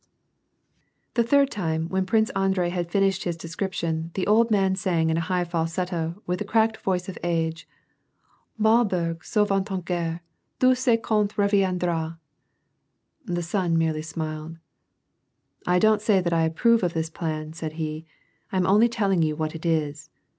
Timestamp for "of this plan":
16.81-17.53